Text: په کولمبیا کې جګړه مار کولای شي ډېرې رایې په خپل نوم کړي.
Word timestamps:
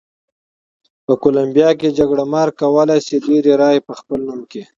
په 1.05 1.13
کولمبیا 1.23 1.69
کې 1.79 1.95
جګړه 1.99 2.23
مار 2.33 2.49
کولای 2.61 2.99
شي 3.07 3.15
ډېرې 3.27 3.51
رایې 3.61 3.81
په 3.87 3.93
خپل 3.99 4.19
نوم 4.27 4.41
کړي. 4.49 4.63